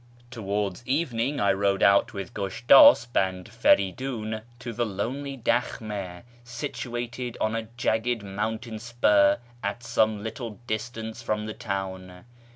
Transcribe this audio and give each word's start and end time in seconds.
Towards 0.31 0.81
evening 0.87 1.39
I 1.39 1.53
rode 1.53 1.83
out 1.83 2.11
with 2.11 2.33
Gushtasp 2.33 3.15
and 3.15 3.45
Feridun 3.47 4.41
to 4.57 4.73
the 4.73 4.83
lonely 4.83 5.37
dak]i7ii6 5.37 6.23
situated 6.43 7.37
on 7.39 7.55
a 7.55 7.67
jagged 7.77 8.23
mountain 8.23 8.79
spur 8.79 9.37
at 9.63 9.83
some 9.83 10.23
little 10.23 10.57
distance 10.65 11.21
from 11.21 11.45
the 11.45 11.53
town. 11.53 12.25